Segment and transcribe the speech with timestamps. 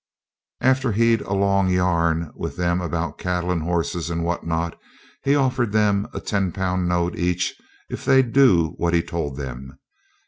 [0.61, 4.75] After he'd a long yarn with them about cattle and horses and what not,
[5.23, 7.53] he offered them a ten pound note each
[7.87, 9.77] if they'd do what he told them.